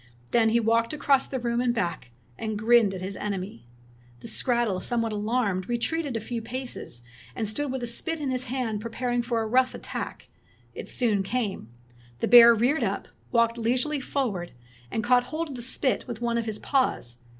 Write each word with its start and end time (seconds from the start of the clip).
Then 0.31 0.49
he 0.49 0.59
walked 0.59 0.93
across 0.93 1.27
the 1.27 1.39
room 1.39 1.61
and 1.61 1.75
back, 1.75 2.09
and 2.35 2.57
grinned 2.57 2.95
at 2.95 3.03
his 3.03 3.15
enemy. 3.15 3.67
The 4.21 4.27
skrattel, 4.27 4.81
somewhat 4.81 5.11
alarmed, 5.11 5.69
retreated 5.69 6.17
a 6.17 6.19
few 6.19 6.41
24 6.41 6.41
Fairy 6.41 6.41
Tale 6.41 6.59
Bears 6.59 6.69
paces, 6.97 7.01
and 7.35 7.47
stood 7.47 7.71
with 7.71 7.81
the 7.81 7.85
spit 7.85 8.19
in 8.19 8.31
his 8.31 8.45
hand 8.45 8.81
prepared 8.81 9.23
for 9.27 9.43
a 9.43 9.47
rough 9.47 9.75
attack. 9.75 10.29
It 10.73 10.89
soon 10.89 11.21
came. 11.21 11.69
The 12.17 12.27
bear 12.27 12.55
reared 12.55 12.83
up, 12.83 13.09
walked 13.31 13.59
leisurely 13.59 13.99
forward, 13.99 14.53
and 14.89 15.03
caught 15.03 15.25
hold 15.25 15.49
of 15.49 15.55
the 15.55 15.61
spit 15.61 16.07
with 16.07 16.19
one 16.19 16.39
of 16.39 16.47
his 16.47 16.57
paws. 16.57 17.17